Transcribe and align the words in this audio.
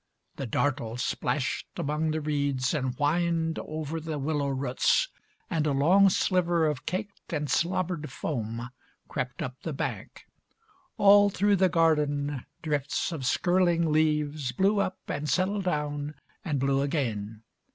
The 0.37 0.47
Dartle 0.47 0.97
splashed 0.97 1.67
among 1.77 2.09
the 2.09 2.21
reeds 2.21 2.73
and 2.73 2.95
whined 2.95 3.59
Over 3.59 3.99
the 3.99 4.17
willow 4.17 4.47
roots, 4.47 5.09
and 5.47 5.67
a 5.67 5.73
long 5.73 6.09
sliver 6.09 6.65
Of 6.65 6.87
caked 6.87 7.31
and 7.31 7.47
slobbered 7.51 8.09
foam 8.11 8.71
crept 9.07 9.43
up 9.43 9.61
the 9.61 9.73
bank. 9.73 10.23
All 10.97 11.29
through 11.29 11.57
the 11.57 11.69
garden, 11.69 12.47
drifts 12.63 13.11
of 13.11 13.27
skirling 13.27 13.91
leaves 13.91 14.51
Blew 14.51 14.79
up, 14.79 14.97
and 15.07 15.29
settled 15.29 15.65
down, 15.65 16.15
and 16.43 16.59
blew 16.59 16.81
again. 16.81 17.43